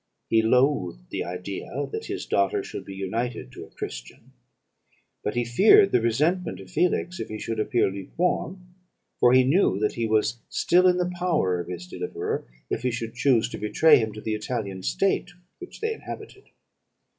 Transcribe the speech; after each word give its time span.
He 0.31 0.41
loathed 0.41 1.11
the 1.11 1.23
idea 1.23 1.85
that 1.91 2.07
his 2.07 2.25
daughter 2.25 2.63
should 2.63 2.85
be 2.85 2.95
united 2.95 3.51
to 3.51 3.65
a 3.65 3.69
Christian; 3.69 4.33
but 5.23 5.35
he 5.35 5.45
feared 5.45 5.91
the 5.91 6.01
resentment 6.01 6.59
of 6.59 6.71
Felix, 6.71 7.19
if 7.19 7.27
he 7.27 7.37
should 7.37 7.59
appear 7.59 7.87
lukewarm; 7.91 8.73
for 9.19 9.31
he 9.31 9.43
knew 9.43 9.77
that 9.77 9.93
he 9.93 10.07
was 10.07 10.39
still 10.49 10.87
in 10.87 10.97
the 10.97 11.11
power 11.19 11.59
of 11.59 11.67
his 11.67 11.85
deliverer, 11.85 12.47
if 12.71 12.81
he 12.81 12.89
should 12.89 13.13
choose 13.13 13.47
to 13.49 13.59
betray 13.59 13.99
him 13.99 14.11
to 14.13 14.21
the 14.21 14.33
Italian 14.33 14.81
state 14.81 15.33
which 15.59 15.81
they 15.81 15.93
inhabited. 15.93 16.45